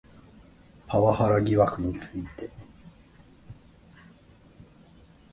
[0.87, 2.49] パワハラ疑惑について